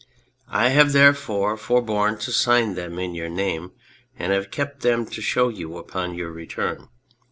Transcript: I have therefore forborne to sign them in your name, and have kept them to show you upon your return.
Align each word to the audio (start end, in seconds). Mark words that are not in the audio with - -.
I 0.49 0.69
have 0.69 0.93
therefore 0.93 1.55
forborne 1.57 2.17
to 2.21 2.31
sign 2.31 2.73
them 2.73 2.97
in 2.97 3.13
your 3.13 3.29
name, 3.29 3.73
and 4.17 4.33
have 4.33 4.49
kept 4.49 4.79
them 4.81 5.05
to 5.05 5.21
show 5.21 5.49
you 5.49 5.77
upon 5.77 6.15
your 6.15 6.31
return. 6.31 6.87